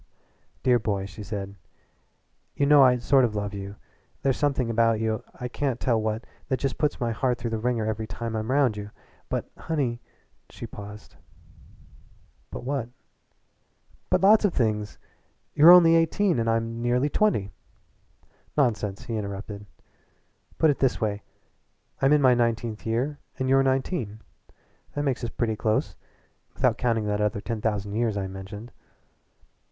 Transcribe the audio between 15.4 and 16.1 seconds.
But you're only just